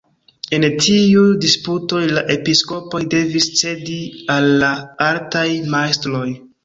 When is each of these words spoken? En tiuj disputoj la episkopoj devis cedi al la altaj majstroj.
En 0.57 0.63
tiuj 0.85 1.25
disputoj 1.43 2.01
la 2.17 2.23
episkopoj 2.35 3.01
devis 3.17 3.47
cedi 3.63 3.99
al 4.37 4.51
la 4.65 4.73
altaj 5.11 5.45
majstroj. 5.77 6.27